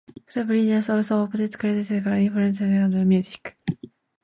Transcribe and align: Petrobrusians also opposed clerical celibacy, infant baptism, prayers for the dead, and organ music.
Petrobrusians 0.25 0.89
also 0.91 1.25
opposed 1.25 1.59
clerical 1.59 1.83
celibacy, 1.83 2.25
infant 2.25 2.33
baptism, 2.33 2.33
prayers 2.33 2.57
for 2.57 2.65
the 2.65 2.71
dead, 2.71 2.83
and 2.85 2.93
organ 2.95 3.07
music. 3.07 3.57